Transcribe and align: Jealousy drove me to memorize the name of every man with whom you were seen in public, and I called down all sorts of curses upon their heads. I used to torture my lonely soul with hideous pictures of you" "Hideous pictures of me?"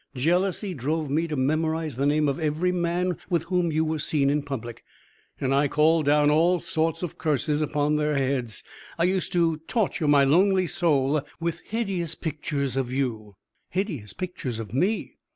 Jealousy 0.15 0.73
drove 0.73 1.11
me 1.11 1.27
to 1.27 1.35
memorize 1.35 1.95
the 1.95 2.07
name 2.07 2.27
of 2.27 2.39
every 2.39 2.71
man 2.71 3.19
with 3.29 3.43
whom 3.43 3.71
you 3.71 3.85
were 3.85 3.99
seen 3.99 4.31
in 4.31 4.41
public, 4.41 4.83
and 5.39 5.53
I 5.53 5.67
called 5.67 6.05
down 6.07 6.31
all 6.31 6.57
sorts 6.57 7.03
of 7.03 7.19
curses 7.19 7.61
upon 7.61 7.97
their 7.97 8.17
heads. 8.17 8.63
I 8.97 9.03
used 9.03 9.31
to 9.33 9.57
torture 9.67 10.07
my 10.07 10.23
lonely 10.23 10.65
soul 10.65 11.21
with 11.39 11.59
hideous 11.65 12.15
pictures 12.15 12.75
of 12.75 12.91
you" 12.91 13.35
"Hideous 13.79 14.13
pictures 14.13 14.57
of 14.57 14.73
me?" 14.73 15.19